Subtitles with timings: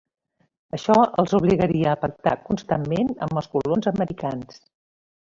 [0.75, 4.57] Això els obligaria a pactar constantment amb els colons americans.